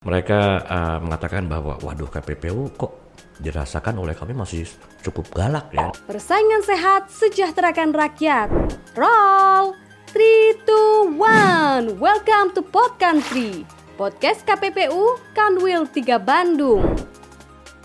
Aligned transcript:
Mereka 0.00 0.40
uh, 0.64 0.98
mengatakan 1.04 1.44
bahwa, 1.44 1.76
waduh 1.84 2.08
KPPU 2.08 2.72
kok 2.72 3.12
dirasakan 3.36 4.00
oleh 4.00 4.16
kami 4.16 4.32
masih 4.32 4.64
cukup 5.04 5.28
galak 5.28 5.68
ya. 5.76 5.92
Persaingan 6.08 6.64
sehat, 6.64 7.12
sejahterakan 7.12 7.92
rakyat. 7.92 8.48
Roll! 8.96 9.76
3, 10.08 10.64
2, 10.64 11.20
1. 11.20 12.00
Welcome 12.00 12.48
to 12.56 12.64
Pod 12.64 12.96
Country. 12.96 13.68
Podcast 14.00 14.40
KPPU 14.48 15.20
Kanwil 15.36 15.84
3 15.84 16.16
Bandung. 16.16 16.96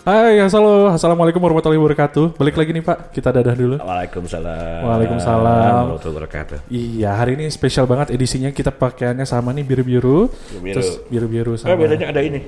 Hai, 0.06 0.38
halo, 0.38 0.94
assalamualaikum 0.94 1.42
warahmatullahi 1.42 1.82
wabarakatuh. 1.82 2.38
Balik 2.38 2.54
lagi 2.54 2.70
nih 2.70 2.84
Pak, 2.86 3.10
kita 3.10 3.34
dadah 3.34 3.54
dulu. 3.58 3.74
Waalaikumsalam. 3.82 4.86
Waalaikumsalam. 4.86 5.82
Warahmatullahi 5.82 6.14
wabarakatuh. 6.22 6.58
Iya, 6.70 7.10
hari 7.10 7.34
ini 7.34 7.50
spesial 7.50 7.90
banget 7.90 8.14
edisinya 8.14 8.54
kita 8.54 8.70
pakaiannya 8.70 9.26
sama 9.26 9.50
nih 9.50 9.66
biru-biru. 9.66 10.30
Biru-biru. 10.30 10.74
Terus 10.78 10.88
biru-biru 11.10 11.52
Oh, 11.54 11.58
sama. 11.58 11.74
bedanya 11.74 12.14
ada 12.14 12.22
ini. 12.22 12.38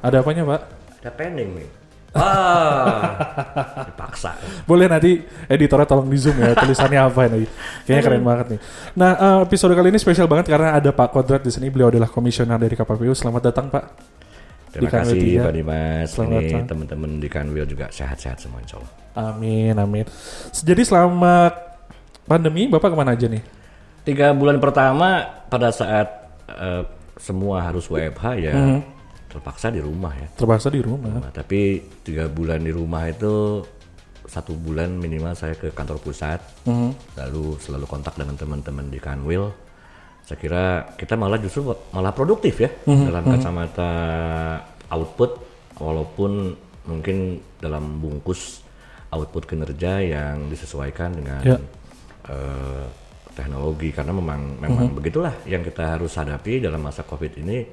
Ada 0.00 0.24
apanya 0.24 0.48
Pak? 0.48 0.60
Ada 1.04 1.10
pending 1.12 1.50
nih. 1.60 1.68
Ah, 2.16 3.20
dipaksa. 3.92 4.32
Boleh 4.64 4.88
nanti 4.88 5.20
editornya 5.44 5.84
tolong 5.84 6.08
di 6.08 6.16
zoom 6.16 6.40
ya 6.40 6.56
tulisannya 6.56 7.04
apa 7.04 7.28
nih. 7.28 7.44
Kayaknya 7.84 8.00
keren 8.00 8.24
banget 8.24 8.46
nih. 8.56 8.60
Nah, 8.96 9.10
eh, 9.12 9.38
episode 9.44 9.76
kali 9.76 9.92
ini 9.92 10.00
spesial 10.00 10.24
banget 10.24 10.48
karena 10.48 10.80
ada 10.80 10.88
Pak 10.88 11.12
Kodrat 11.12 11.44
di 11.44 11.52
sini. 11.52 11.68
Beliau 11.68 11.92
adalah 11.92 12.08
komisioner 12.08 12.56
dari 12.56 12.72
KPPU. 12.72 13.12
Selamat 13.12 13.52
datang 13.52 13.68
Pak. 13.68 14.13
Terima 14.74 14.82
Di 14.82 14.90
kasih. 14.90 15.38
Pak 15.38 15.52
Dimas. 15.54 16.06
Selamat 16.10 16.42
Ini 16.42 16.66
teman-teman 16.66 17.10
di 17.22 17.28
Kanwil 17.30 17.62
juga 17.64 17.86
sehat-sehat 17.88 18.42
semua 18.42 18.58
insya 18.58 18.82
Allah. 18.82 18.92
Amin, 19.30 19.74
amin. 19.78 20.02
Jadi 20.50 20.82
selama 20.82 21.54
pandemi 22.26 22.66
Bapak 22.66 22.90
ke 22.90 22.96
mana 22.98 23.14
aja 23.14 23.30
nih? 23.30 23.38
Tiga 24.02 24.34
bulan 24.34 24.58
pertama 24.58 25.22
pada 25.46 25.70
saat 25.70 26.26
eh, 26.44 26.82
semua 27.14 27.62
harus 27.62 27.86
WFH 27.86 28.24
ya 28.36 28.52
Mhm. 28.52 28.80
terpaksa 29.30 29.70
di 29.70 29.78
rumah 29.78 30.10
ya. 30.12 30.26
Terpaksa 30.34 30.68
di 30.68 30.82
rumah. 30.82 31.22
Nah, 31.22 31.30
tapi 31.30 31.78
tiga 32.02 32.26
bulan 32.26 32.58
di 32.58 32.68
rumah 32.68 33.06
itu 33.06 33.62
satu 34.24 34.52
bulan 34.52 34.90
minimal 34.90 35.32
saya 35.32 35.54
ke 35.54 35.70
kantor 35.70 36.00
pusat, 36.00 36.42
Mhm. 36.66 36.90
lalu 37.16 37.54
selalu 37.58 37.86
kontak 37.86 38.14
dengan 38.14 38.34
teman-teman 38.34 38.90
di 38.90 38.98
Kanwil. 38.98 39.54
Saya 40.24 40.38
kira 40.38 40.64
kita 40.96 41.14
malah 41.14 41.36
justru 41.36 41.64
malah 41.90 42.08
produktif 42.10 42.56
ya 42.56 42.72
dalam 42.82 43.24
kacamata 43.26 43.92
output, 44.90 45.40
walaupun 45.78 46.54
mungkin 46.84 47.40
dalam 47.58 47.98
bungkus 47.98 48.60
output 49.08 49.46
kinerja 49.46 50.02
yang 50.04 50.50
disesuaikan 50.50 51.14
dengan 51.14 51.40
Ya. 51.44 51.56
eh, 52.28 52.86
teknologi. 53.34 53.90
Karena 53.90 54.14
memang 54.14 54.62
memang 54.62 54.94
begitulah 54.94 55.34
yang 55.44 55.66
kita 55.66 55.98
harus 55.98 56.14
hadapi 56.14 56.62
dalam 56.62 56.78
masa 56.78 57.02
covid 57.02 57.34
ini. 57.42 57.66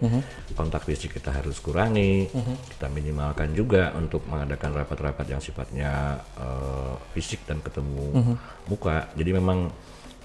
Kontak 0.57 0.83
fisik 0.89 1.21
kita 1.21 1.29
harus 1.29 1.61
kurangi. 1.61 2.25
Kita 2.67 2.89
minimalkan 2.89 3.53
juga 3.53 3.93
untuk 3.93 4.25
mengadakan 4.25 4.73
rapat-rapat 4.81 5.25
yang 5.29 5.41
sifatnya 5.41 6.17
eh, 6.35 6.93
fisik 7.13 7.45
dan 7.45 7.61
ketemu 7.61 8.37
muka. 8.65 9.13
Jadi 9.13 9.31
memang 9.37 9.69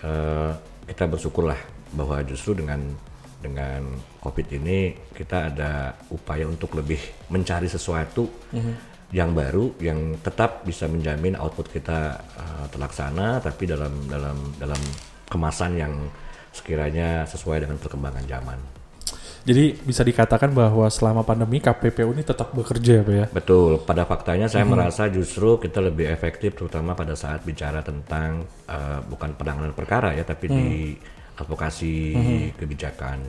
eh, 0.00 0.52
kita 0.88 1.04
bersyukurlah 1.04 1.58
bahwa 1.92 2.16
justru 2.24 2.56
dengan 2.56 2.80
dengan 3.40 3.84
covid 4.20 4.48
ini 4.56 4.96
kita 5.12 5.52
ada 5.52 5.92
upaya 6.10 6.48
untuk 6.48 6.74
lebih 6.74 6.98
mencari 7.28 7.68
sesuatu 7.68 8.26
yang 9.14 9.30
baru 9.36 9.78
yang 9.78 10.18
tetap 10.18 10.66
bisa 10.66 10.90
menjamin 10.90 11.38
output 11.38 11.70
kita 11.70 12.18
uh, 12.18 12.66
terlaksana 12.74 13.38
tapi 13.38 13.70
dalam 13.70 13.92
dalam 14.10 14.36
dalam 14.58 14.80
kemasan 15.30 15.78
yang 15.78 15.94
sekiranya 16.50 17.28
sesuai 17.28 17.68
dengan 17.68 17.78
perkembangan 17.78 18.24
zaman. 18.26 18.58
Jadi 19.46 19.78
bisa 19.78 20.02
dikatakan 20.02 20.50
bahwa 20.50 20.90
selama 20.90 21.22
pandemi 21.22 21.62
KPPU 21.62 22.10
ini 22.18 22.26
tetap 22.26 22.50
bekerja 22.50 22.98
ya 22.98 23.02
Pak 23.06 23.14
ya? 23.14 23.26
Betul, 23.30 23.78
pada 23.86 24.02
faktanya 24.02 24.50
saya 24.50 24.66
merasa 24.66 25.06
justru 25.06 25.62
kita 25.62 25.78
lebih 25.78 26.10
efektif 26.10 26.58
terutama 26.58 26.98
pada 26.98 27.14
saat 27.14 27.46
bicara 27.46 27.78
tentang 27.78 28.42
uh, 28.66 28.98
bukan 29.06 29.38
penanganan 29.38 29.70
perkara 29.70 30.18
ya 30.18 30.26
tapi 30.26 30.50
di 30.50 30.98
advokasi 31.36 31.94
kebijakan. 32.56 33.20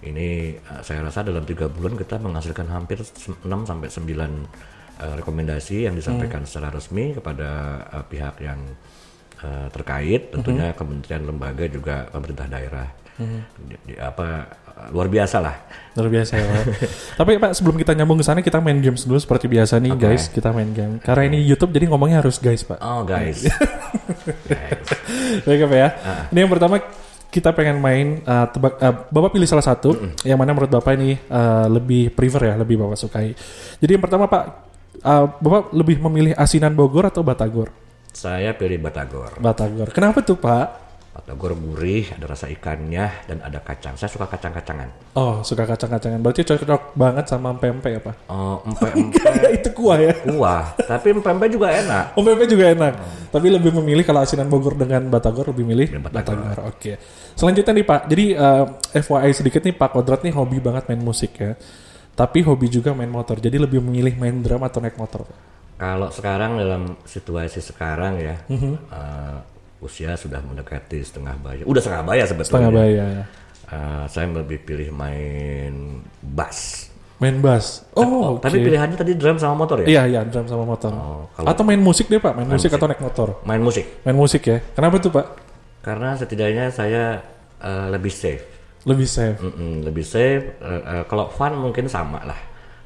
Ini 0.00 0.28
uh, 0.62 0.80
saya 0.80 1.00
rasa 1.02 1.24
dalam 1.24 1.42
tiga 1.42 1.66
bulan 1.66 1.96
kita 1.96 2.16
menghasilkan 2.16 2.68
hampir 2.68 3.00
6 3.00 3.40
sampai 3.42 3.88
9 3.88 4.04
uh, 4.04 5.14
rekomendasi 5.16 5.88
yang 5.88 5.96
disampaikan 5.96 6.44
secara 6.44 6.68
resmi 6.70 7.16
kepada 7.16 7.48
uh, 7.88 8.04
pihak 8.04 8.36
yang 8.38 8.60
uh, 9.40 9.66
terkait, 9.68 10.28
tentunya 10.28 10.72
kementerian 10.72 11.24
lembaga 11.24 11.64
juga 11.66 12.04
pemerintah 12.08 12.46
daerah. 12.46 12.88
Di, 13.18 13.74
di- 13.82 13.98
apa 13.98 14.46
uh, 14.78 14.94
luar 14.94 15.10
biasa 15.10 15.42
lah. 15.42 15.56
Luar 15.98 16.06
biasa 16.06 16.38
ya. 16.38 16.46
Tapi 17.18 17.34
Pak 17.34 17.50
sebelum 17.50 17.74
kita 17.74 17.90
nyambung 17.90 18.22
ke 18.22 18.24
sana 18.28 18.38
kita 18.38 18.62
main 18.62 18.78
games 18.78 19.02
dulu 19.02 19.18
seperti 19.18 19.50
biasa 19.50 19.82
nih 19.82 19.90
guys. 19.98 20.30
Kita 20.30 20.54
main 20.54 20.70
game. 20.70 21.02
Karena 21.02 21.26
ini 21.26 21.42
YouTube 21.42 21.74
jadi 21.74 21.90
ngomongnya 21.90 22.22
harus 22.22 22.38
guys 22.38 22.62
Pak. 22.62 22.78
Oh 22.78 23.02
guys, 23.02 23.42
Guys. 24.46 24.86
Baik 25.42 25.66
Pak 25.66 25.74
ya. 25.74 25.88
Ini 26.30 26.46
yang 26.46 26.52
pertama 26.52 26.78
kita 27.28 27.52
pengen 27.52 27.76
main 27.78 28.24
uh, 28.24 28.48
tebak 28.48 28.80
uh, 28.80 28.94
Bapak 29.12 29.36
pilih 29.36 29.48
salah 29.48 29.64
satu 29.64 29.94
yang 30.24 30.40
mana 30.40 30.56
menurut 30.56 30.72
Bapak 30.72 30.92
ini 30.96 31.16
uh, 31.28 31.68
lebih 31.68 32.12
prefer 32.16 32.52
ya, 32.52 32.54
lebih 32.56 32.80
Bapak 32.80 32.96
sukai. 32.96 33.36
Jadi 33.78 33.90
yang 33.96 34.02
pertama 34.02 34.24
Pak 34.26 34.44
uh, 35.04 35.24
Bapak 35.36 35.76
lebih 35.76 36.00
memilih 36.00 36.32
asinan 36.34 36.72
Bogor 36.72 37.08
atau 37.08 37.20
Batagor? 37.20 37.88
saya 38.18 38.50
pilih 38.58 38.82
Batagor. 38.82 39.38
Batagor. 39.38 39.94
Kenapa 39.94 40.18
tuh 40.26 40.34
Pak? 40.34 40.87
Batagor 41.18 41.58
gurih, 41.58 42.06
ada 42.14 42.30
rasa 42.30 42.46
ikannya 42.46 43.10
dan 43.26 43.42
ada 43.42 43.58
kacang. 43.58 43.98
Saya 43.98 44.06
suka 44.06 44.30
kacang-kacangan. 44.30 45.18
Oh, 45.18 45.42
suka 45.42 45.66
kacang-kacangan. 45.66 46.22
Berarti 46.22 46.46
cocok 46.46 46.94
banget 46.94 47.26
sama 47.26 47.50
pempek 47.52 47.98
ya, 47.98 48.00
Pak? 48.00 48.14
Oh, 48.30 48.62
empe-empe 48.62 49.18
itu 49.50 49.68
kuah 49.74 49.98
ya. 49.98 50.14
kuah, 50.14 50.78
tapi 50.78 51.10
empe-empe 51.10 51.50
juga 51.50 51.74
enak. 51.74 52.14
Oh, 52.14 52.22
pempek 52.22 52.46
juga 52.46 52.70
enak. 52.70 52.92
Tapi 53.28 53.46
lebih 53.50 53.74
memilih 53.76 54.06
kalau 54.06 54.22
asinan 54.22 54.46
Bogor 54.46 54.78
dengan 54.78 55.10
Batagor 55.10 55.50
lebih 55.50 55.66
milih 55.66 55.98
Batagor. 55.98 56.38
Batagor. 56.38 56.58
Oke. 56.70 56.92
Selanjutnya 57.34 57.72
nih, 57.74 57.84
Pak. 57.84 58.00
Jadi 58.06 58.24
eh, 58.32 58.64
FYI 58.96 59.30
sedikit 59.34 59.60
nih 59.60 59.74
Pak 59.74 59.90
Kodrat 59.92 60.22
nih 60.22 60.32
hobi 60.32 60.62
banget 60.62 60.86
main 60.86 61.02
musik 61.02 61.34
ya. 61.34 61.58
Tapi 62.14 62.46
hobi 62.46 62.70
juga 62.70 62.94
main 62.94 63.10
motor. 63.10 63.36
Jadi 63.36 63.58
lebih 63.58 63.82
memilih 63.82 64.14
main 64.14 64.38
drum 64.38 64.62
atau 64.62 64.78
naik 64.78 64.94
motor, 64.94 65.26
Pak? 65.26 65.38
Kalau 65.78 66.10
sekarang 66.10 66.58
dalam 66.58 66.94
situasi 67.02 67.58
sekarang 67.58 68.18
ya, 68.18 68.38
Mhm. 68.46 68.72
eh, 68.90 69.38
usia 69.78 70.14
sudah 70.14 70.42
mendekati 70.42 70.98
setengah 71.00 71.38
baya. 71.38 71.62
Udah 71.62 71.78
setengah 71.78 72.04
baya 72.04 72.24
sebetulnya. 72.26 72.50
Setengah 72.50 72.72
baya 72.72 73.04
ya. 73.14 73.24
Eh, 73.68 74.04
saya 74.08 74.26
lebih 74.26 74.58
pilih 74.60 74.88
main 74.90 76.00
bass. 76.24 76.88
Main 77.18 77.42
bass. 77.42 77.82
Oh, 77.92 78.38
oke. 78.38 78.46
Tapi 78.46 78.62
pilihannya 78.62 78.94
tadi 78.94 79.12
drum 79.14 79.36
sama 79.36 79.58
motor 79.58 79.82
ya? 79.82 79.86
Iya, 79.86 80.02
iya, 80.06 80.20
drum 80.22 80.46
sama 80.46 80.62
motor. 80.62 80.94
Oh, 80.94 81.26
kalau- 81.34 81.50
Atau 81.50 81.62
main 81.66 81.78
musik 81.78 82.06
deh, 82.06 82.16
Pak. 82.16 82.32
Main, 82.32 82.46
musik, 82.46 82.70
atau 82.70 82.86
naik 82.86 83.02
motor? 83.02 83.42
Main 83.42 83.58
musik. 83.58 84.06
Main 84.06 84.14
musik 84.14 84.42
ya. 84.46 84.62
Kenapa 84.72 85.02
tuh, 85.02 85.10
Pak? 85.10 85.26
Karena 85.82 86.14
setidaknya 86.14 86.70
saya 86.70 87.22
eh, 87.58 87.86
lebih 87.90 88.14
safe. 88.14 88.46
Lebih 88.86 89.08
safe. 89.10 89.36
Mm-mm, 89.42 89.82
lebih 89.82 90.06
safe. 90.06 90.56
Eh, 90.62 90.80
eh, 90.80 91.02
kalau 91.10 91.26
fun 91.28 91.58
mungkin 91.58 91.90
sama 91.90 92.22
lah. 92.22 92.38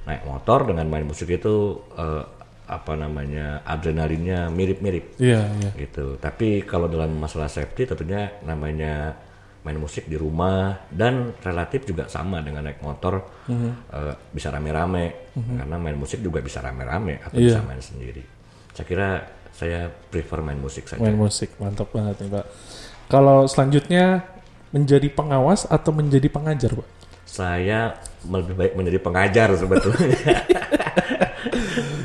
Naik 0.02 0.24
motor 0.24 0.64
dengan 0.66 0.88
main 0.88 1.04
musik 1.04 1.28
itu 1.28 1.76
eh, 1.92 2.24
apa 2.72 2.96
namanya 2.96 3.60
adrenalinnya 3.62 4.48
mirip-mirip 4.48 5.20
Iya, 5.20 5.44
iya. 5.52 5.70
gitu. 5.76 6.16
Tapi 6.16 6.64
kalau 6.64 6.88
dalam 6.88 7.12
masalah 7.14 7.46
safety 7.46 7.84
tentunya 7.84 8.32
namanya 8.42 9.12
main 9.62 9.78
musik 9.78 10.10
di 10.10 10.16
rumah 10.16 10.74
dan 10.90 11.36
relatif 11.38 11.84
juga 11.84 12.08
sama 12.08 12.42
dengan 12.42 12.66
naik 12.66 12.82
motor 12.82 13.22
eh, 13.46 14.14
bisa 14.28 14.50
rame-rame 14.50 15.30
karena 15.36 15.76
main 15.76 15.94
musik 15.94 16.18
juga 16.18 16.40
bisa 16.40 16.58
rame-rame 16.58 17.22
atau 17.22 17.38
Iya. 17.38 17.54
bisa 17.54 17.62
main 17.62 17.78
sendiri. 17.78 18.24
Saya 18.72 18.86
kira 18.88 19.08
saya 19.52 19.80
prefer 19.86 20.40
main 20.40 20.56
musik 20.56 20.88
saja. 20.88 20.98
Main 20.98 21.14
musik, 21.14 21.54
mantap 21.60 21.92
banget 21.92 22.24
nih 22.24 22.30
Pak. 22.32 22.46
Kalau 23.06 23.44
selanjutnya 23.44 24.24
menjadi 24.72 25.12
pengawas 25.12 25.68
atau 25.68 25.92
menjadi 25.92 26.26
pengajar, 26.32 26.72
Pak? 26.72 26.88
Saya 27.22 28.00
lebih 28.24 28.56
baik 28.56 28.72
menjadi 28.72 28.98
pengajar 28.98 29.48
sebetulnya. 29.54 30.16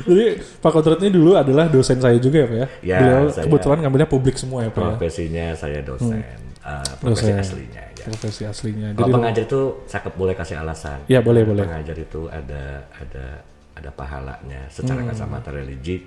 Jadi 0.08 0.24
Pak 0.58 0.70
Kodrat 0.70 0.98
ini 0.98 1.10
dulu 1.10 1.30
adalah 1.34 1.68
dosen 1.68 1.98
saya 1.98 2.16
juga 2.16 2.42
ya 2.42 2.46
Pak 2.46 2.56
ya? 2.56 2.66
Ya, 2.82 2.98
Beliau 2.98 3.22
saya- 3.28 3.44
kebetulan 3.44 3.78
ngambilnya 3.80 4.08
publik 4.08 4.34
semua 4.34 4.64
ya 4.64 4.70
Pak 4.70 4.78
ya? 4.78 4.88
Profesinya 4.90 5.46
saya 5.52 5.80
dosen, 5.80 6.18
eh, 6.18 6.90
profesi 6.96 7.28
Dosen. 7.28 7.38
aslinya. 7.38 7.82
Ya. 7.92 8.04
Profesi 8.04 8.42
aslinya. 8.42 8.88
Kalau 8.90 8.98
Jadi 9.00 9.12
pengajar 9.12 9.42
itu 9.44 9.60
saya 9.84 10.00
ke- 10.00 10.14
boleh 10.14 10.34
kasih 10.34 10.56
alasan. 10.56 10.98
Ya, 11.06 11.20
boleh, 11.20 11.42
boleh. 11.42 11.62
Pengajar 11.62 11.96
itu 11.96 12.20
ada 12.26 12.62
ada 12.90 13.26
ada 13.74 13.90
pahalanya 13.92 14.66
secara 14.68 15.00
Hmm. 15.00 15.08
kacamata 15.08 15.50
religi. 15.50 16.02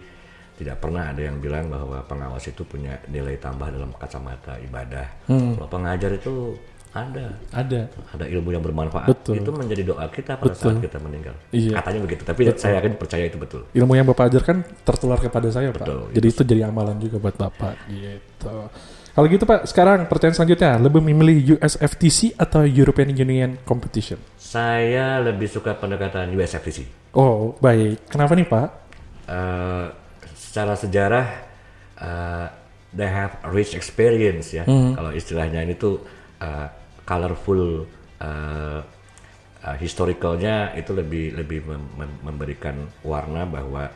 Tidak 0.52 0.78
pernah 0.78 1.10
ada 1.10 1.18
yang 1.20 1.38
bilang 1.38 1.68
bahwa 1.68 2.04
pengawas 2.04 2.46
itu 2.46 2.62
punya 2.62 2.94
nilai 3.08 3.34
tambah 3.36 3.66
dalam 3.68 3.90
kacamata 3.94 4.62
ibadah. 4.62 5.08
Hmm. 5.26 5.56
Kalau 5.56 5.68
pengajar 5.68 6.12
itu 6.12 6.54
ada 6.92 7.40
ada. 7.56 7.88
ada 8.12 8.26
ilmu 8.28 8.52
yang 8.52 8.60
bermanfaat. 8.60 9.08
Betul. 9.08 9.40
Itu 9.40 9.56
menjadi 9.56 9.84
doa 9.88 10.06
kita 10.12 10.36
pada 10.36 10.52
saat 10.52 10.84
kita 10.84 11.00
meninggal. 11.00 11.36
Iya. 11.56 11.80
Katanya 11.80 12.00
begitu, 12.04 12.22
tapi 12.28 12.52
saya 12.60 12.84
yakin 12.84 13.00
percaya 13.00 13.24
itu 13.32 13.40
betul. 13.40 13.64
Ilmu 13.72 13.96
yang 13.96 14.04
Bapak 14.12 14.28
ajarkan 14.28 14.68
tertular 14.84 15.20
kepada 15.24 15.48
saya 15.48 15.72
Pak. 15.72 15.88
Betul, 15.88 16.02
Jadi 16.12 16.28
itu 16.28 16.42
jadi 16.44 16.68
amalan 16.68 17.00
juga 17.00 17.16
buat 17.24 17.36
Bapak. 17.40 17.88
Gitu. 17.88 18.56
Kalau 19.12 19.28
gitu 19.28 19.44
Pak, 19.44 19.68
sekarang 19.68 20.08
pertanyaan 20.08 20.36
selanjutnya, 20.40 20.72
lebih 20.80 21.04
memilih 21.04 21.60
US 21.60 21.76
FTC 21.76 22.32
atau 22.40 22.64
European 22.64 23.12
Union 23.12 23.60
Competition? 23.68 24.16
Saya 24.40 25.20
lebih 25.20 25.52
suka 25.52 25.76
pendekatan 25.76 26.32
USFTC. 26.32 27.12
Oh, 27.12 27.60
baik. 27.60 28.08
Kenapa 28.08 28.40
nih, 28.40 28.48
Pak? 28.48 28.68
Uh, 29.28 29.92
secara 30.32 30.80
sejarah, 30.80 31.28
uh, 32.00 32.48
they 32.96 33.08
have 33.08 33.36
rich 33.52 33.76
experience 33.76 34.56
ya. 34.56 34.64
Hmm. 34.64 34.96
Kalau 34.96 35.12
istilahnya 35.12 35.60
ini 35.60 35.76
tuh 35.76 36.00
uh, 36.40 36.68
colorful, 37.12 37.84
uh, 38.24 38.80
uh, 39.60 39.76
historicalnya 39.78 40.72
itu 40.74 40.96
lebih 40.96 41.36
lebih 41.36 41.60
mem- 41.68 41.92
mem- 41.98 42.20
memberikan 42.24 42.76
warna 43.04 43.44
bahwa 43.44 43.92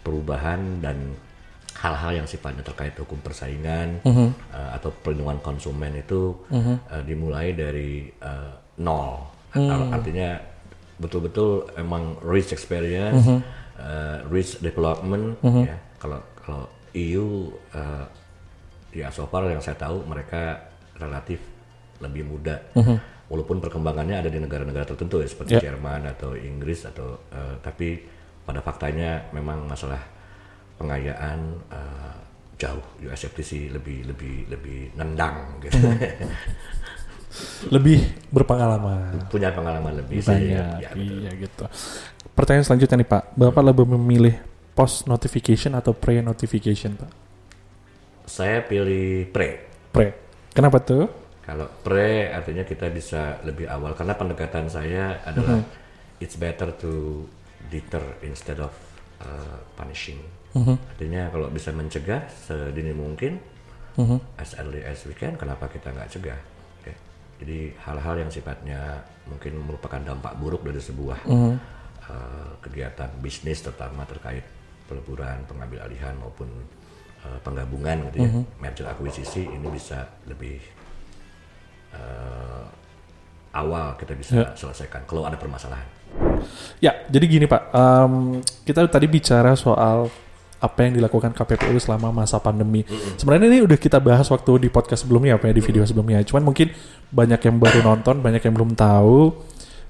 perubahan 0.00 0.78
dan 0.78 1.18
hal-hal 1.76 2.12
yang 2.14 2.28
sifatnya 2.28 2.62
terkait 2.62 2.94
hukum 2.94 3.18
persaingan 3.18 3.98
uh, 4.54 4.70
atau 4.76 4.92
perlindungan 4.92 5.40
konsumen 5.40 5.96
itu 5.96 6.38
uh, 6.86 7.02
dimulai 7.02 7.50
dari 7.52 8.06
uh, 8.20 8.54
nol. 8.78 9.26
Ar- 9.66 9.98
Artinya 9.98 10.38
betul-betul 10.96 11.50
emang 11.74 12.20
rich 12.22 12.52
experience, 12.52 13.26
uh, 13.76 14.22
rich 14.28 14.60
development. 14.60 15.40
Ya. 15.64 15.76
Kalau 15.98 16.20
kalau 16.38 16.64
EU 16.92 17.50
uh, 17.72 18.04
ya 18.90 19.08
so 19.08 19.24
far 19.24 19.46
yang 19.46 19.58
saya 19.58 19.74
tahu 19.76 20.02
mereka 20.04 20.70
relatif 20.96 21.40
lebih 22.00 22.26
muda. 22.26 22.56
Walaupun 23.30 23.62
perkembangannya 23.62 24.18
ada 24.18 24.26
di 24.26 24.42
negara-negara 24.42 24.82
tertentu 24.90 25.22
ya 25.22 25.28
seperti 25.30 25.54
Ya. 25.54 25.70
Jerman 25.70 26.02
atau 26.10 26.34
Inggris 26.34 26.82
atau 26.82 27.30
uh, 27.30 27.54
tapi 27.62 28.02
pada 28.42 28.58
faktanya 28.58 29.30
memang 29.30 29.70
masalah 29.70 30.02
pengayaan 30.74 31.38
uh, 31.70 32.18
jauh 32.58 32.82
USFTC 33.06 33.70
lebih 33.70 34.10
lebih 34.10 34.50
lebih 34.50 34.78
nendang 34.98 35.62
gitu. 35.62 35.78
Lebih 37.70 38.26
berpengalaman. 38.34 39.30
Punya 39.30 39.54
pengalaman 39.54 40.02
lebih 40.02 40.18
sih. 40.18 40.34
Banyak. 40.34 40.82
Ya, 40.82 40.90
betul. 40.90 41.18
iya 41.22 41.32
gitu. 41.38 41.64
Pertanyaan 42.34 42.66
selanjutnya 42.66 42.96
nih, 42.98 43.08
Pak. 43.08 43.22
Bapak 43.38 43.62
lebih 43.70 43.86
memilih 43.94 44.34
post 44.74 45.06
notification 45.06 45.78
atau 45.78 45.94
pre 45.94 46.18
notification, 46.18 46.98
Pak? 46.98 47.10
Saya 48.26 48.66
pilih 48.66 49.30
pre. 49.30 49.70
Pre. 49.94 50.08
Kenapa 50.50 50.82
tuh? 50.82 51.06
Kalau 51.50 51.66
pre 51.82 52.30
artinya 52.30 52.62
kita 52.62 52.86
bisa 52.94 53.42
lebih 53.42 53.66
awal 53.66 53.98
karena 53.98 54.14
pendekatan 54.14 54.70
saya 54.70 55.18
adalah 55.26 55.58
it's 56.22 56.38
better 56.38 56.70
to 56.78 57.26
deter 57.66 58.02
instead 58.22 58.62
of 58.62 58.70
uh, 59.18 59.58
punishing. 59.74 60.22
Artinya 60.94 61.26
kalau 61.34 61.50
bisa 61.50 61.74
mencegah 61.74 62.22
sedini 62.30 62.94
mungkin 62.94 63.42
as 64.38 64.54
early 64.62 64.86
as 64.86 65.02
we 65.10 65.14
can, 65.18 65.34
kenapa 65.34 65.66
kita 65.66 65.90
nggak 65.90 66.06
cegah? 66.06 66.38
Oke. 66.78 66.94
Jadi 67.42 67.74
hal-hal 67.82 68.14
yang 68.22 68.30
sifatnya 68.30 69.02
mungkin 69.26 69.58
merupakan 69.58 69.98
dampak 69.98 70.38
buruk 70.38 70.62
dari 70.62 70.78
sebuah 70.78 71.26
uh, 71.26 71.54
kegiatan 72.62 73.10
bisnis 73.18 73.58
terutama 73.58 74.06
terkait 74.06 74.46
peleburan, 74.86 75.42
pengambil 75.50 75.82
alihan 75.82 76.14
maupun 76.14 76.46
uh, 77.26 77.38
penggabungan 77.42 78.06
gitu 78.10 78.16
ya, 78.22 78.30
merger 78.62 78.86
akuisisi 78.86 79.50
ini 79.50 79.66
bisa 79.66 80.06
lebih 80.30 80.62
eh, 81.94 82.62
awal 83.54 83.98
kita 83.98 84.14
bisa 84.14 84.54
selesaikan 84.54 85.02
kalau 85.06 85.26
ada 85.26 85.34
permasalahan. 85.34 86.00
Ya, 86.82 87.06
jadi 87.06 87.24
gini 87.26 87.46
Pak, 87.46 87.70
Em, 87.70 88.42
kita 88.66 88.86
tadi 88.90 89.06
bicara 89.06 89.54
soal 89.54 90.10
apa 90.60 90.78
yang 90.84 91.00
dilakukan 91.00 91.32
KPPU 91.32 91.80
selama 91.80 92.12
masa 92.12 92.36
pandemi. 92.36 92.84
Sebenarnya 93.16 93.48
ini 93.48 93.64
udah 93.64 93.78
kita 93.80 93.96
bahas 93.96 94.28
waktu 94.28 94.68
di 94.68 94.68
podcast 94.68 95.08
sebelumnya, 95.08 95.40
apa 95.40 95.48
ya 95.48 95.54
di 95.56 95.64
video 95.64 95.82
sebelumnya. 95.88 96.20
Cuman 96.20 96.44
mungkin 96.44 96.68
banyak 97.08 97.40
yang 97.40 97.56
baru 97.56 97.80
nonton, 97.80 98.20
banyak 98.20 98.44
yang 98.44 98.54
belum 98.54 98.76
tahu. 98.76 99.32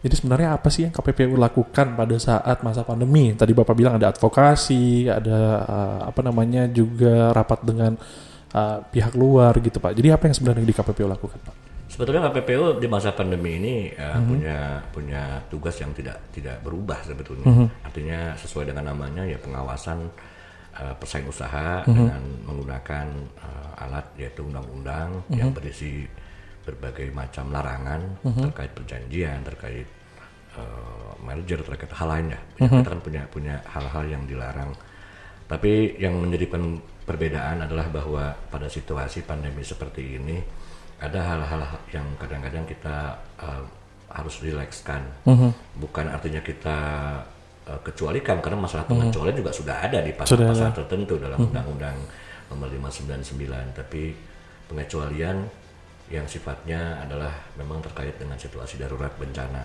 Jadi 0.00 0.14
sebenarnya 0.16 0.56
apa 0.56 0.72
sih 0.72 0.88
yang 0.88 0.94
KPPU 0.94 1.36
lakukan 1.36 1.92
pada 1.98 2.16
saat 2.16 2.62
masa 2.64 2.86
pandemi? 2.86 3.34
Tadi 3.36 3.52
Bapak 3.52 3.74
bilang 3.76 3.98
ada 3.98 4.14
advokasi, 4.14 5.10
ada 5.10 5.38
eh, 5.66 6.00
apa 6.08 6.20
namanya 6.22 6.70
juga 6.70 7.34
rapat 7.34 7.66
dengan 7.66 7.98
eh, 8.54 8.78
pihak 8.94 9.12
luar 9.18 9.58
gitu 9.60 9.82
Pak. 9.82 9.92
Jadi 9.92 10.08
apa 10.14 10.30
yang 10.30 10.34
sebenarnya 10.38 10.64
di 10.64 10.72
KPPU 10.72 11.10
lakukan 11.10 11.40
Pak? 11.42 11.69
Sebetulnya 12.00 12.32
KPPU 12.32 12.80
di 12.80 12.88
masa 12.88 13.12
pandemi 13.12 13.60
ini 13.60 13.92
eh, 13.92 14.16
punya 14.24 14.80
punya 14.88 15.36
tugas 15.52 15.76
yang 15.84 15.92
tidak 15.92 16.32
tidak 16.32 16.56
berubah 16.64 16.96
sebetulnya. 17.04 17.68
Artinya 17.84 18.32
sesuai 18.40 18.72
dengan 18.72 18.88
namanya 18.88 19.28
ya 19.28 19.36
pengawasan 19.36 20.08
eh, 20.80 20.96
persaing 20.96 21.28
usaha 21.28 21.84
dengan 21.84 22.24
menggunakan 22.48 23.06
eh, 23.36 23.84
alat 23.84 24.16
yaitu 24.16 24.48
undang-undang 24.48 25.28
yang 25.28 25.52
berisi 25.52 26.08
berbagai 26.64 27.12
macam 27.12 27.52
larangan 27.52 28.00
terkait 28.48 28.72
perjanjian, 28.72 29.44
terkait 29.44 29.84
eh, 30.56 31.10
merger, 31.20 31.60
terkait 31.60 31.92
hal 31.92 32.08
lainnya. 32.08 32.40
Ya, 32.56 32.80
Kita 32.80 32.96
kan 32.96 33.00
punya 33.04 33.22
punya 33.28 33.60
hal-hal 33.68 34.08
yang 34.08 34.24
dilarang. 34.24 34.72
Tapi 35.44 36.00
yang 36.00 36.16
menjadi 36.16 36.48
perbedaan 37.04 37.60
adalah 37.60 37.92
bahwa 37.92 38.32
pada 38.48 38.72
situasi 38.72 39.20
pandemi 39.28 39.60
seperti 39.60 40.16
ini 40.16 40.40
ada 41.00 41.20
hal-hal 41.24 41.60
yang 41.90 42.04
kadang-kadang 42.20 42.68
kita 42.68 43.16
uh, 43.40 43.64
harus 44.12 44.44
rilekskan. 44.44 45.00
Bukan 45.80 46.06
artinya 46.12 46.44
kita 46.44 46.78
uh, 47.64 47.80
kecualikan 47.80 48.38
karena 48.44 48.60
masalah 48.60 48.84
pengecualian 48.84 49.40
juga 49.40 49.50
sudah 49.50 49.76
ada 49.80 50.04
di 50.04 50.12
pasal-pasal 50.12 50.76
tertentu 50.76 51.16
dalam 51.16 51.40
Undang-Undang 51.40 51.96
Nomor 52.52 52.68
599. 52.68 53.78
Tapi 53.78 54.12
pengecualian 54.68 55.46
yang 56.10 56.26
sifatnya 56.26 57.00
adalah 57.06 57.30
memang 57.54 57.78
terkait 57.80 58.18
dengan 58.18 58.34
situasi 58.34 58.76
darurat 58.76 59.14
bencana. 59.14 59.62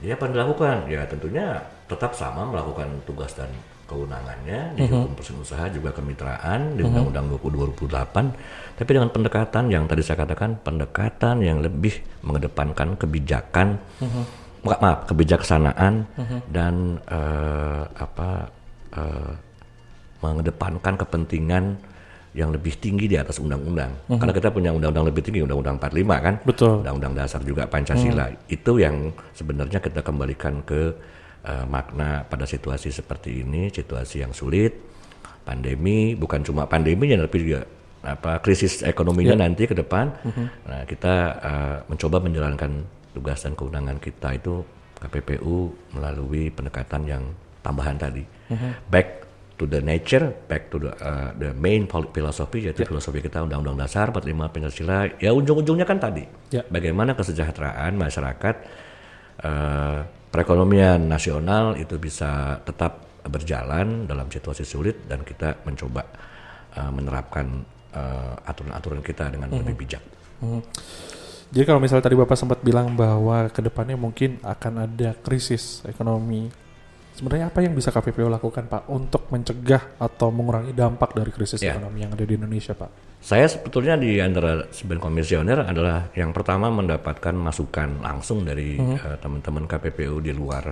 Jadi 0.00 0.10
apa 0.14 0.22
yang 0.26 0.34
dilakukan? 0.34 0.76
Ya 0.88 1.02
tentunya 1.04 1.60
tetap 1.86 2.16
sama 2.16 2.48
melakukan 2.48 2.88
tugas 3.04 3.36
dan 3.36 3.50
kewenangannya 3.88 4.76
di 4.76 4.84
hukum 4.84 5.16
usaha 5.40 5.64
juga 5.72 5.96
kemitraan 5.96 6.76
di 6.76 6.84
Undang-Undang 6.84 7.40
20 7.40 7.80
2028 7.88 8.76
tapi 8.76 8.90
dengan 8.92 9.08
pendekatan 9.08 9.64
yang 9.72 9.88
tadi 9.88 10.04
saya 10.04 10.22
katakan 10.22 10.60
pendekatan 10.60 11.40
yang 11.40 11.64
lebih 11.64 11.96
mengedepankan 12.20 13.00
kebijakan 13.00 13.80
Maaf, 14.58 14.82
maaf 14.82 14.98
kebijaksanaan 15.06 16.04
dan 16.50 16.98
eh, 17.06 17.82
apa 17.94 18.50
eh, 18.92 19.32
mengedepankan 20.18 20.98
kepentingan 20.98 21.78
yang 22.36 22.52
lebih 22.52 22.76
tinggi 22.76 23.08
di 23.08 23.16
atas 23.16 23.40
undang-undang. 23.40 23.90
Karena 24.06 24.32
kita 24.34 24.52
punya 24.52 24.70
undang-undang 24.70 25.06
lebih 25.10 25.22
tinggi, 25.24 25.42
undang-undang 25.42 25.80
45 25.80 26.26
kan? 26.26 26.34
Betul. 26.44 26.74
Undang-undang 26.84 27.14
dasar 27.16 27.40
juga 27.42 27.66
Pancasila. 27.66 28.30
Itu 28.46 28.78
yang 28.78 29.10
sebenarnya 29.32 29.82
kita 29.82 30.04
kembalikan 30.04 30.60
ke 30.62 30.92
eh, 31.48 31.64
makna 31.64 32.28
pada 32.28 32.44
situasi 32.44 32.92
seperti 32.92 33.40
ini, 33.40 33.72
situasi 33.72 34.20
yang 34.20 34.36
sulit, 34.36 34.76
pandemi, 35.48 36.12
bukan 36.12 36.44
cuma 36.44 36.68
pandeminya 36.68 37.24
tapi 37.24 37.48
juga 37.48 37.64
apa 38.04 38.38
krisis 38.44 38.84
ekonominya 38.84 39.40
nanti 39.42 39.64
ke 39.64 39.74
depan. 39.74 40.12
Nah, 40.68 40.84
kita 40.84 41.14
eh, 41.40 41.76
mencoba 41.88 42.20
menjalankan 42.20 42.84
tugas 43.16 43.40
dan 43.42 43.56
kewenangan 43.56 43.96
kita 43.98 44.36
itu 44.36 44.62
KPPU 44.98 45.72
melalui 45.96 46.52
pendekatan 46.52 47.02
yang 47.08 47.22
tambahan 47.64 47.96
tadi. 47.96 48.22
Back 48.90 49.28
to 49.58 49.66
the 49.66 49.82
nature, 49.82 50.30
back 50.46 50.70
to 50.70 50.78
the, 50.78 50.90
uh, 51.02 51.34
the 51.34 51.50
main 51.58 51.90
philosophy 51.90 52.70
yaitu 52.70 52.86
filosofi 52.86 53.18
kita 53.18 53.42
Undang-Undang 53.42 53.84
Dasar 53.84 54.14
45 54.14 54.54
Pancasila. 54.54 55.10
Ya 55.18 55.34
ujung-ujungnya 55.34 55.84
kan 55.84 55.98
tadi. 55.98 56.24
Ya. 56.54 56.62
Bagaimana 56.70 57.18
kesejahteraan 57.18 57.98
masyarakat 57.98 58.56
eh, 59.42 59.98
perekonomian 60.28 61.00
nasional 61.08 61.74
itu 61.76 61.96
bisa 61.96 62.60
tetap 62.62 63.20
berjalan 63.28 64.08
dalam 64.08 64.28
situasi 64.28 64.64
sulit 64.64 65.04
dan 65.04 65.24
kita 65.24 65.64
mencoba 65.64 66.02
eh, 66.76 66.90
menerapkan 66.92 67.46
eh, 67.92 68.34
aturan-aturan 68.48 69.00
kita 69.04 69.32
dengan 69.32 69.48
lebih 69.52 69.74
bijak. 69.76 70.02
Hmm. 70.40 70.62
Jadi 71.48 71.64
kalau 71.64 71.80
misalnya 71.80 72.04
tadi 72.04 72.16
Bapak 72.16 72.36
sempat 72.36 72.60
bilang 72.60 72.92
bahwa 72.92 73.48
ke 73.48 73.64
depannya 73.64 73.96
mungkin 73.96 74.36
akan 74.44 74.84
ada 74.84 75.16
krisis 75.16 75.80
ekonomi, 75.88 76.52
sebenarnya 77.16 77.48
apa 77.48 77.64
yang 77.64 77.72
bisa 77.72 77.88
KPPU 77.88 78.28
lakukan 78.28 78.68
Pak 78.68 78.84
untuk 78.92 79.32
mencegah 79.32 79.96
atau 79.96 80.28
mengurangi 80.28 80.76
dampak 80.76 81.16
dari 81.16 81.32
krisis 81.32 81.64
Ya. 81.64 81.72
ekonomi 81.72 82.04
yang 82.04 82.12
ada 82.12 82.24
di 82.28 82.36
Indonesia 82.36 82.76
Pak? 82.76 83.07
Saya 83.18 83.50
sebetulnya 83.50 83.98
di 83.98 84.22
antara 84.22 84.62
sembilan 84.70 85.00
komisioner 85.02 85.58
adalah 85.66 86.06
yang 86.14 86.30
pertama 86.30 86.70
mendapatkan 86.70 87.34
masukan 87.34 87.98
langsung 87.98 88.46
dari 88.46 88.78
eh, 88.78 89.16
teman-teman 89.18 89.66
KPPU 89.66 90.22
di 90.22 90.30
luar. 90.30 90.70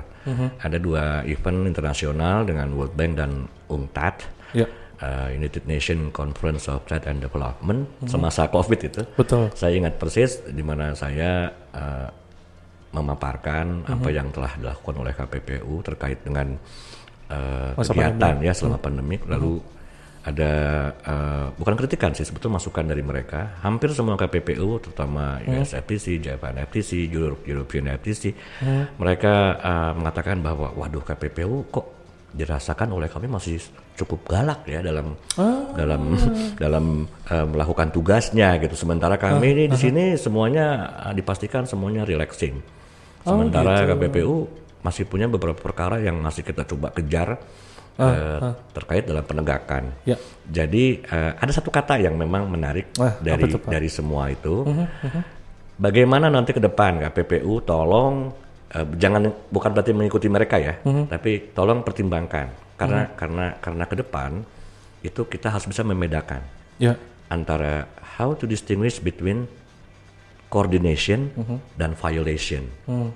Ada 0.63 0.79
dua 0.79 1.27
event 1.27 1.67
internasional 1.67 2.47
dengan 2.47 2.71
World 2.79 2.95
Bank 2.95 3.13
dan 3.19 3.51
UNCTAD. 3.67 4.17
Ya, 4.55 4.67
eh, 5.03 5.29
United 5.35 5.67
Nation 5.67 6.15
Conference 6.15 6.71
of 6.71 6.87
Trade 6.87 7.11
and 7.11 7.19
Development 7.19 8.07
semasa 8.07 8.47
COVID 8.55 8.79
itu. 8.79 9.03
betul. 9.19 9.51
Saya 9.59 9.75
ingat 9.75 9.99
persis 9.99 10.39
di 10.47 10.63
mana 10.63 10.95
saya 10.95 11.51
eh, 11.75 12.09
memaparkan 12.95 13.85
apa 13.91 14.09
yang 14.09 14.31
telah 14.31 14.55
dilakukan 14.57 14.97
oleh 15.03 15.13
KPPU 15.13 15.83
terkait 15.83 16.23
dengan 16.23 16.55
Masa 17.27 17.91
kegiatan 17.91 18.39
ya 18.39 18.55
selama 18.55 18.79
pandemi. 18.79 19.19
Lalu 19.27 19.59
ada 20.27 20.53
uh, 21.07 21.47
bukan 21.55 21.79
kritikan 21.79 22.11
sih 22.11 22.27
sebetulnya 22.27 22.59
masukan 22.59 22.83
dari 22.83 22.99
mereka. 22.99 23.63
Hampir 23.63 23.95
semua 23.95 24.19
KPPU 24.19 24.83
terutama 24.83 25.39
US 25.47 25.71
FTC, 25.71 26.19
Japan 26.19 26.59
FTC, 26.67 27.07
Europe, 27.07 27.47
European 27.47 27.95
FTC 27.95 28.35
mereka 28.99 29.55
uh, 29.63 29.93
mengatakan 29.95 30.43
bahwa 30.43 30.75
waduh 30.75 31.07
KPPU 31.07 31.71
kok 31.71 31.87
dirasakan 32.35 32.91
oleh 32.93 33.07
kami 33.07 33.31
masih 33.31 33.63
cukup 33.97 34.29
galak 34.29 34.67
ya 34.69 34.85
dalam 34.85 35.15
dalam 35.73 36.03
dalam 36.63 36.85
uh, 37.31 37.47
melakukan 37.47 37.95
tugasnya 37.95 38.59
gitu. 38.59 38.75
Sementara 38.75 39.15
kami 39.15 39.55
ini 39.55 39.65
di 39.71 39.79
sini 39.79 40.05
semuanya 40.19 40.91
uh, 41.07 41.15
dipastikan 41.15 41.71
semuanya 41.71 42.03
relaxing. 42.03 42.59
Sementara 43.23 43.87
KPPU 43.95 44.47
masih 44.83 45.07
punya 45.07 45.31
beberapa 45.31 45.59
perkara 45.59 45.99
yang 45.99 46.19
masih 46.19 46.47
kita 46.47 46.63
coba 46.67 46.95
kejar 46.95 47.39
uh, 47.99 48.53
terkait 48.71 49.05
dalam 49.05 49.23
penegakan. 49.23 49.93
Ya. 50.05 50.17
Jadi 50.45 51.01
uh, 51.05 51.33
ada 51.35 51.51
satu 51.51 51.69
kata 51.69 51.97
yang 51.97 52.15
memang 52.15 52.47
menarik 52.47 52.93
Ah, 52.97 53.17
dari 53.19 53.49
Pak? 53.49 53.67
dari 53.67 53.89
semua 53.89 54.29
itu. 54.29 54.65
Bagaimana 55.77 56.33
nanti 56.33 56.57
ke 56.57 56.61
depan 56.61 57.05
KPPU 57.05 57.61
tolong 57.61 58.33
uh, 58.73 58.87
jangan 58.97 59.29
bukan 59.53 59.71
berarti 59.71 59.93
mengikuti 59.93 60.25
mereka 60.27 60.57
ya, 60.57 60.81
tapi 61.07 61.53
tolong 61.53 61.85
pertimbangkan 61.85 62.49
karena 62.77 63.09
karena 63.13 63.45
karena 63.57 63.85
ke 63.85 63.97
depan 63.97 64.41
itu 65.01 65.25
kita 65.25 65.49
harus 65.49 65.65
bisa 65.65 65.81
membedakan 65.81 66.41
Ya. 66.77 66.97
antara 67.29 67.89
how 68.17 68.33
to 68.33 68.45
distinguish 68.45 69.01
between 69.01 69.49
coordination 70.47 71.31
dan 71.75 71.99
violation. 71.99 72.65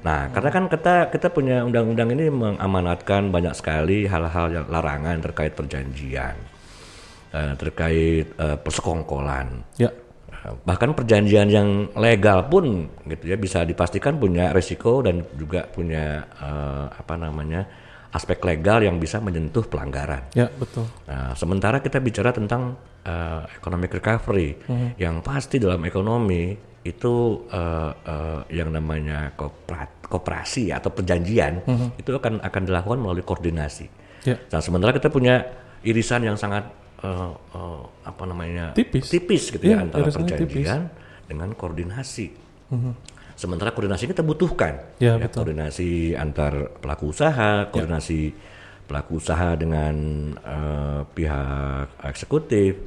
Nah, 0.03 0.29
karena 0.35 0.51
kan 0.51 0.65
kita 0.67 0.95
kita 1.15 1.31
punya 1.31 1.63
undang-undang 1.63 2.11
ini 2.15 2.27
mengamanatkan 2.29 3.31
banyak 3.31 3.55
sekali 3.55 4.05
hal-hal 4.11 4.47
yang 4.51 4.67
larangan 4.67 5.23
terkait 5.23 5.55
perjanjian, 5.55 6.35
eh, 7.31 7.55
terkait 7.55 8.27
eh, 8.35 8.57
persekongkolan. 8.59 9.63
Ya. 9.79 9.91
Eh, 10.31 10.55
Bahkan 10.67 10.99
perjanjian 10.99 11.49
yang 11.49 11.69
legal 11.95 12.51
pun 12.51 12.91
gitu 13.07 13.25
ya 13.31 13.37
bisa 13.39 13.63
dipastikan 13.63 14.19
punya 14.19 14.51
resiko 14.51 14.99
dan 15.01 15.23
juga 15.39 15.71
punya 15.71 16.27
eh, 16.43 16.87
apa 16.91 17.15
namanya 17.15 17.63
aspek 18.11 18.43
legal 18.43 18.83
yang 18.83 18.99
bisa 18.99 19.23
menyentuh 19.23 19.63
pelanggaran. 19.71 20.27
Ya, 20.35 20.51
betul. 20.59 20.83
Nah, 21.07 21.31
sementara 21.39 21.79
kita 21.79 22.03
bicara 22.03 22.35
tentang 22.35 22.75
uh, 23.07 23.47
economic 23.55 24.03
recovery, 24.03 24.59
yang 24.99 25.23
pasti 25.23 25.63
dalam 25.63 25.79
ekonomi 25.87 26.59
itu 26.81 27.45
uh, 27.53 27.93
uh, 27.93 28.41
yang 28.49 28.73
namanya 28.73 29.37
kooperasi 30.09 30.73
atau 30.73 30.89
perjanjian 30.89 31.61
itu 32.01 32.09
akan 32.17 32.41
akan 32.41 32.63
dilakukan 32.65 32.99
melalui 32.99 33.21
koordinasi. 33.21 33.87
Ya. 34.25 34.37
Nah, 34.49 34.61
sementara 34.65 34.97
kita 34.97 35.13
punya 35.13 35.45
irisan 35.85 36.25
yang 36.25 36.41
sangat 36.41 36.69
uh, 37.05 37.37
uh, 37.53 37.85
apa 38.05 38.25
namanya 38.25 38.73
Tipis. 39.09 39.53
gitu 39.53 39.65
Iya, 39.65 39.77
ya 39.77 39.85
antara 39.85 40.09
perjanjian 40.09 40.81
dengan 41.29 41.49
koordinasi. 41.53 42.27
Sementara 43.37 43.73
koordinasi 43.73 44.05
kita 44.05 44.21
butuhkan, 44.21 45.01
Ya, 45.01 45.17
betul. 45.17 45.49
koordinasi 45.49 46.13
antar 46.13 46.77
pelaku 46.77 47.09
usaha, 47.09 47.73
koordinasi 47.73 48.37
pelaku 48.85 49.23
usaha 49.23 49.55
dengan 49.57 49.95
eh, 50.35 51.01
pihak 51.15 52.05
eksekutif, 52.05 52.85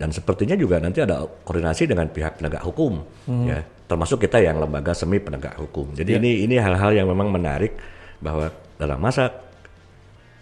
dan 0.00 0.12
sepertinya 0.12 0.56
juga 0.56 0.80
nanti 0.80 1.04
ada 1.04 1.24
koordinasi 1.24 1.88
dengan 1.88 2.08
pihak 2.08 2.40
penegak 2.40 2.64
hukum, 2.64 3.04
ya. 3.48 3.60
Termasuk 3.90 4.22
kita 4.22 4.38
yang 4.38 4.62
lembaga 4.62 4.94
semi 4.94 5.18
penegak 5.18 5.58
hukum. 5.58 5.90
Jadi 5.98 6.14
ini 6.14 6.46
ini 6.46 6.54
hal-hal 6.62 6.94
yang 6.94 7.10
memang 7.10 7.26
menarik 7.26 7.74
bahwa 8.22 8.46
dalam 8.78 9.02
masa 9.02 9.34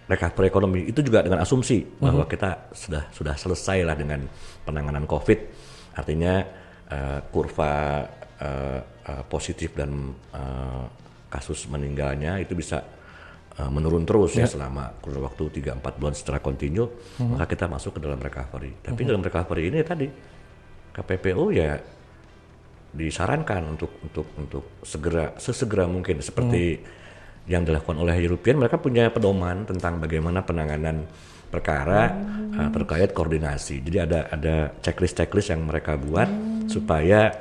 recovery 0.05 0.53
ekonomi 0.53 0.81
itu 0.89 1.01
juga 1.01 1.25
dengan 1.25 1.41
asumsi 1.41 1.85
bahwa 2.01 2.29
kita 2.29 2.73
sudah 2.77 3.09
sudah 3.09 3.35
selesai 3.37 3.89
lah 3.89 3.97
dengan 3.97 4.25
penanganan 4.69 5.09
COVID, 5.09 5.39
artinya 5.97 6.45
eh, 6.93 7.19
kurva 7.33 8.05
eh, 8.37 8.81
eh, 8.85 9.23
positif 9.29 9.73
dan 9.73 10.13
eh, 10.13 10.85
kasus 11.29 11.69
meninggalnya 11.69 12.41
itu 12.41 12.57
bisa 12.57 12.81
eh, 13.59 13.71
menurun 13.71 14.07
terus 14.07 14.39
ya, 14.39 14.47
selama 14.47 14.95
kurun 15.03 15.27
waktu 15.27 15.63
3-4 15.63 15.99
bulan 15.99 16.15
secara 16.15 16.39
kontinu, 16.39 16.87
maka 17.35 17.51
kita 17.51 17.67
masuk 17.67 17.99
ke 17.99 18.01
dalam 18.01 18.23
recovery. 18.23 18.73
Tapi 18.81 19.01
dalam 19.03 19.21
recovery 19.21 19.69
ini 19.69 19.79
tadi 19.83 20.07
KPPU 20.95 21.55
ya 21.55 21.79
disarankan 22.89 23.77
untuk 23.77 24.01
untuk 24.01 24.27
untuk 24.41 24.65
segera 24.83 25.37
sesegera 25.37 25.85
mungkin 25.85 26.19
seperti 26.25 26.81
yang 27.49 27.65
dilakukan 27.65 27.97
oleh 27.97 28.17
European. 28.19 28.61
Mereka 28.61 28.81
punya 28.81 29.09
pedoman 29.13 29.65
tentang 29.65 30.01
bagaimana 30.03 30.45
penanganan 30.45 31.07
perkara 31.49 32.13
uh, 32.55 32.69
terkait 32.73 33.11
koordinasi. 33.17 33.81
Jadi 33.81 33.99
ada 34.05 34.29
ada 34.29 34.73
checklist-checklist 34.85 35.53
yang 35.57 35.65
mereka 35.65 35.97
buat 35.97 36.29
supaya 36.69 37.33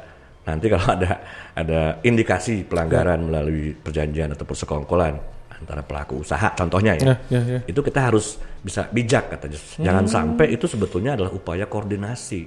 nanti 0.47 0.71
kalau 0.71 0.87
ada 0.95 1.11
ada 1.51 1.81
indikasi 2.07 2.63
pelanggaran 2.63 3.27
melalui 3.27 3.75
perjanjian 3.75 4.31
atau 4.31 4.47
persekongkolan 4.47 5.36
antara 5.57 5.81
pelaku 5.81 6.21
usaha 6.21 6.53
contohnya 6.53 6.93
ya. 6.97 7.05
Ya, 7.05 7.15
ya, 7.33 7.41
ya. 7.57 7.59
Itu 7.65 7.81
kita 7.81 8.09
harus 8.09 8.37
bisa 8.61 8.85
bijak 8.89 9.33
katanya. 9.33 9.57
Jangan 9.79 10.05
sampai 10.05 10.53
itu 10.53 10.65
sebetulnya 10.69 11.17
adalah 11.17 11.33
upaya 11.33 11.65
koordinasi 11.65 12.45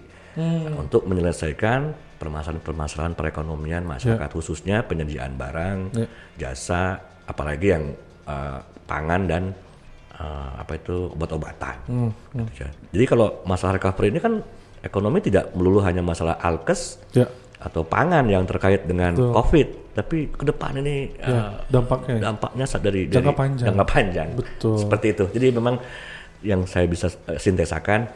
untuk 0.78 1.04
menyelesaikan 1.10 1.92
permasalahan-permasalahan 2.20 3.18
perekonomian 3.18 3.82
masyarakat 3.82 4.30
khususnya 4.30 4.84
penyediaan 4.84 5.34
barang, 5.34 5.78
Ya. 5.96 6.06
jasa, 6.38 7.00
apalagi 7.26 7.72
yang 7.74 7.96
uh, 8.28 8.60
pangan 8.86 9.26
dan 9.26 9.42
uh, 10.14 10.60
apa 10.60 10.76
itu 10.76 11.10
obat-obatan. 11.10 11.76
Gitu 12.36 12.62
ya. 12.62 12.68
Jadi 12.94 13.04
kalau 13.08 13.42
masalah 13.42 13.80
recovery 13.80 14.12
ini 14.12 14.20
kan 14.20 14.38
ekonomi 14.84 15.18
tidak 15.20 15.50
melulu 15.56 15.80
hanya 15.82 16.00
masalah 16.00 16.38
alkes 16.40 17.00
Ya. 17.12 17.26
Atau 17.60 17.82
pangan 17.82 18.24
yang 18.24 18.42
terkait 18.42 18.82
dengan 18.82 19.12
Betul. 19.12 19.32
COVID, 19.32 19.68
tapi 19.92 20.18
ke 20.28 20.44
depan 20.44 20.72
ini 20.76 21.12
Ya, 21.14 21.28
uh, 21.28 21.50
dampaknya 21.68 22.14
ya. 22.14 22.22
dampaknya 22.26 22.64
sa- 22.64 22.80
dari 22.80 23.04
Jangka 23.04 23.20
dari 23.26 23.36
panjang. 23.36 23.66
jangka 23.68 23.84
panjang. 23.86 24.28
Betul. 24.34 24.76
Seperti 24.78 25.06
itu. 25.10 25.24
Jadi 25.30 25.46
memang 25.50 25.74
yang 26.40 26.64
saya 26.64 26.84
bisa 26.84 27.06
eh, 27.26 27.36
sintesakan, 27.36 28.08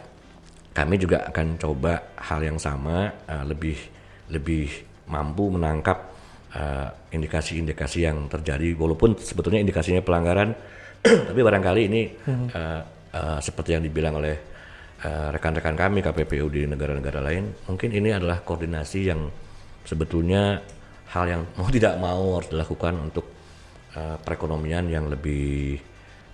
kami 0.71 0.97
juga 0.97 1.29
akan 1.29 1.47
coba 1.57 1.93
hal 2.17 2.41
yang 2.43 2.57
sama 2.57 2.97
eh, 3.23 3.45
lebih 3.45 3.77
lebih 4.27 4.73
mampu 5.05 5.49
menangkap 5.49 6.17
indikasi-indikasi 7.11 7.99
yang 8.03 8.27
terjadi, 8.27 8.75
walaupun 8.75 9.15
sebetulnya 9.17 9.59
indikasinya 9.59 10.01
pelanggaran, 10.01 10.55
tapi 11.29 11.41
barangkali 11.41 11.83
ini 11.85 12.03
Hmm. 12.25 12.47
eh, 12.49 12.81
eh, 13.13 13.39
seperti 13.41 13.75
yang 13.75 13.83
dibilang 13.83 14.17
oleh 14.17 14.54
eh, 15.03 15.29
rekan-rekan 15.35 15.75
kami 15.75 15.99
KPPU 16.01 16.47
di 16.47 16.63
negara-negara 16.69 17.19
lain, 17.19 17.51
mungkin 17.67 17.91
ini 17.91 18.15
adalah 18.15 18.45
koordinasi 18.45 19.01
yang 19.09 19.27
sebetulnya 19.83 20.61
hal 21.11 21.25
yang 21.27 21.43
mau 21.57 21.69
tidak 21.77 21.95
mau 21.99 22.39
harus 22.39 22.51
dilakukan 22.53 22.95
untuk 23.01 23.27
eh, 23.97 24.17
perekonomian 24.23 24.87
yang 24.87 25.11
lebih 25.11 25.79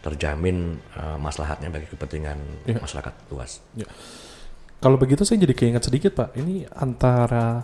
terjamin 0.00 0.80
eh, 0.96 1.18
maslahatnya 1.20 1.68
bagi 1.68 1.86
kepentingan 1.88 2.38
Iya. 2.66 2.80
masyarakat 2.80 3.14
luas. 3.32 3.60
Kalau 4.80 4.96
begitu 4.96 5.28
saya 5.28 5.44
jadi 5.44 5.52
keinget 5.52 5.84
sedikit 5.84 6.16
Pak. 6.16 6.32
Ini 6.40 6.64
antara 6.72 7.60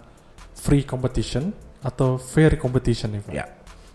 free 0.52 0.84
competition 0.84 1.48
atau 1.80 2.20
fair 2.20 2.60
competition 2.60 3.16
nih 3.16 3.22
Pak. 3.24 3.32
Ya, 3.32 3.44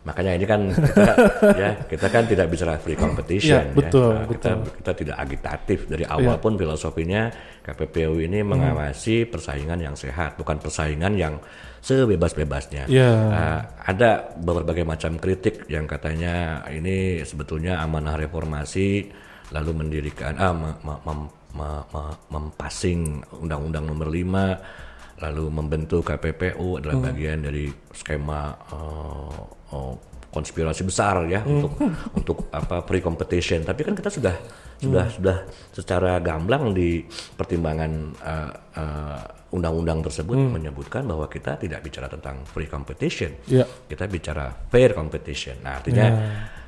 makanya 0.01 0.33
ini 0.33 0.45
kan 0.45 0.61
kita, 0.73 1.13
ya 1.61 1.69
kita 1.85 2.07
kan 2.09 2.23
tidak 2.25 2.49
bicara 2.49 2.73
free 2.77 2.97
competition. 2.97 3.69
Iya, 3.69 3.77
betul, 3.77 4.11
ya. 4.11 4.17
Nah, 4.17 4.27
Kita 4.27 4.49
betul. 4.57 4.73
kita 4.81 4.91
tidak 4.97 5.15
agitatif 5.19 5.79
dari 5.85 6.05
awal 6.09 6.35
Iya. 6.35 6.43
pun 6.43 6.53
filosofinya 6.57 7.21
KPPU 7.61 8.17
ini 8.17 8.41
mengawasi 8.41 9.29
persaingan 9.29 9.77
yang 9.77 9.93
sehat, 9.93 10.41
bukan 10.41 10.57
persaingan 10.57 11.13
yang 11.13 11.37
sebebas-bebasnya. 11.85 12.89
Iya. 12.89 13.11
Uh, 13.29 13.59
ada 13.85 14.09
berbagai 14.37 14.81
macam 14.81 15.17
kritik 15.17 15.65
yang 15.67 15.85
katanya 15.85 16.65
ini 16.67 17.21
sebetulnya 17.21 17.81
amanah 17.81 18.17
reformasi 18.17 19.05
lalu 19.51 19.71
mendirikan 19.85 20.33
ah 20.37 20.53
me- 20.55 20.79
me- 20.81 21.01
mem- 21.03 21.33
me- 21.53 21.85
me- 21.91 22.17
mempassing 22.31 23.19
undang-undang 23.35 23.83
nomor 23.83 24.07
5 24.07 25.21
lalu 25.21 25.43
membentuk 25.53 26.01
KPPU 26.01 26.81
adalah 26.81 27.11
bagian 27.11 27.45
dari 27.45 27.69
skema 27.93 28.49
uh, 28.73 29.60
uh, 29.71 29.95
konspirasi 30.31 30.87
besar 30.87 31.27
ya 31.27 31.43
untuk 31.43 31.75
untuk 32.19 32.37
apa 32.55 32.87
pre 32.87 33.03
competition 33.03 33.67
tapi 33.67 33.83
kan 33.83 33.95
kita 33.95 34.07
sudah 34.07 34.35
sudah 34.81 35.05
sudah 35.13 35.37
secara 35.69 36.17
gamblang 36.23 36.73
di 36.73 37.05
pertimbangan 37.35 37.91
uh, 38.23 38.51
uh, 38.79 39.21
undang-undang 39.51 39.99
tersebut 40.01 40.39
menyebutkan 40.39 41.03
bahwa 41.03 41.27
kita 41.27 41.59
tidak 41.59 41.83
bicara 41.83 42.07
tentang 42.07 42.41
free 42.47 42.71
competition 42.71 43.35
Iya. 43.51 43.67
kita 43.67 44.07
bicara 44.07 44.47
fair 44.71 44.95
competition. 44.95 45.59
Nah, 45.59 45.75
artinya 45.75 46.07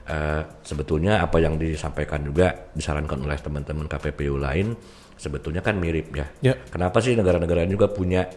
eh, 0.04 0.42
sebetulnya 0.68 1.24
apa 1.24 1.40
yang 1.40 1.56
disampaikan 1.56 2.28
juga 2.28 2.52
disarankan 2.76 3.24
oleh 3.24 3.40
teman-teman 3.40 3.88
KPPU 3.88 4.36
lain 4.36 4.76
sebetulnya 5.16 5.64
kan 5.64 5.80
mirip 5.80 6.12
ya. 6.12 6.28
Ya. 6.44 6.54
Kenapa 6.68 7.00
sih 7.00 7.16
negara-negara 7.16 7.64
ini 7.64 7.72
juga 7.72 7.88
punya 7.88 8.28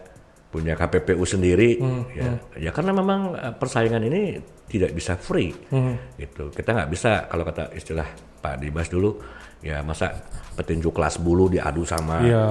punya 0.57 0.73
KPPU 0.73 1.21
sendiri 1.21 1.77
Hmm, 1.77 2.03
ya. 2.11 2.31
ya 2.57 2.71
karena 2.73 2.91
memang 2.91 3.19
eh, 3.31 3.53
persaingan 3.53 4.01
ini 4.01 4.41
tidak 4.65 4.91
bisa 4.91 5.13
free. 5.15 5.53
Hmm. 5.69 5.95
gitu. 6.17 6.49
Kita 6.49 6.73
nggak 6.73 6.89
bisa 6.89 7.29
kalau 7.29 7.45
kata 7.45 7.69
istilah 7.71 8.09
Pak 8.41 8.57
Dibas 8.57 8.89
dulu 8.89 9.21
ya 9.61 9.81
masa 9.81 10.13
petinju 10.53 10.89
kelas 10.89 11.17
bulu 11.17 11.45
diadu 11.47 11.81
sama 11.81 12.21
Iya. 12.21 12.45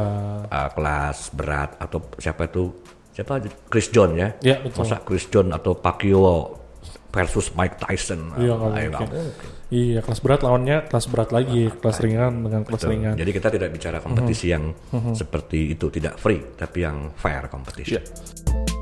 uh, 0.46 0.68
kelas 0.70 1.34
berat 1.34 1.74
atau 1.76 1.98
siapa 2.16 2.46
itu? 2.46 2.70
Siapa? 3.10 3.40
Chris 3.66 3.88
John 3.88 4.12
ya. 4.12 4.28
Iya, 4.38 4.60
betul. 4.60 4.84
masa 4.84 5.00
Chris 5.00 5.26
John 5.26 5.48
atau 5.50 5.72
Pacquiao 5.74 6.65
versus 7.10 7.50
Mike 7.52 7.76
Tyson 7.78 8.34
Iya, 8.36 8.52
ya, 8.52 8.54
mungkin. 8.56 8.90
mungkin. 8.92 9.08
Iya, 9.66 9.98
kelas 9.98 10.20
berat 10.20 10.40
lawannya 10.40 10.86
kelas 10.86 11.06
berat 11.08 11.30
lagi, 11.32 11.72
kelas 11.72 11.98
ringan 11.98 12.44
dengan 12.44 12.62
kelas 12.62 12.82
Betul. 12.82 12.92
ringan. 12.92 13.14
Jadi 13.16 13.30
kita 13.32 13.48
tidak 13.50 13.68
bicara 13.72 13.98
kompetisi 13.98 14.46
Hmm. 14.46 14.52
yang 14.52 14.64
seperti 15.12 15.72
itu 15.72 15.88
tidak 15.88 16.16
free 16.16 16.38
tapi 16.54 16.82
yang 16.82 17.10
fair 17.14 17.48
competition. 17.48 17.98
Iya. 17.98 18.75